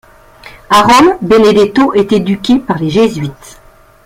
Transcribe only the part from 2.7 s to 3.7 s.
les Jésuites.